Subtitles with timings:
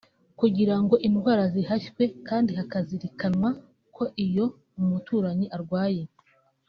[0.39, 3.49] kugirango indwara zihashywe kandi hakazirikanwa
[3.95, 4.45] ko iyo
[4.79, 6.03] umuturanyi arwaye